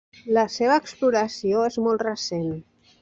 [0.37, 2.49] La seva exploració és molt recent.